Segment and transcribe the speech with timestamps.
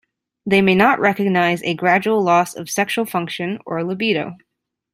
[0.47, 4.35] They may not recognize a gradual loss of sexual function or libido.